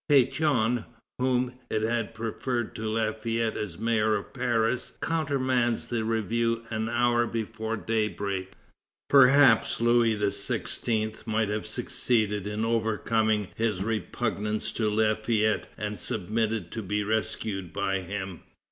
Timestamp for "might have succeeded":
11.27-12.47